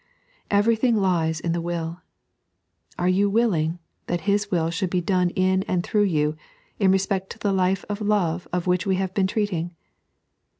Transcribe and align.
Everything 0.49 0.95
lies 0.95 1.39
in 1.39 1.51
the 1.51 1.61
will. 1.61 2.01
Are 2.97 3.07
you 3.07 3.29
toiUing 3.31 3.77
that 4.07 4.21
His 4.21 4.49
will 4.49 4.71
should 4.71 4.89
be 4.89 4.99
done 4.99 5.29
in 5.29 5.61
and 5.67 5.83
through 5.83 6.05
you, 6.09 6.35
in 6.79 6.91
respect 6.91 7.29
to 7.33 7.37
the 7.37 7.53
life 7.53 7.85
of 7.87 8.01
love 8.01 8.47
of 8.51 8.65
which 8.65 8.87
we 8.87 8.95
have 8.95 9.13
been 9.13 9.27
treating 9.27 9.75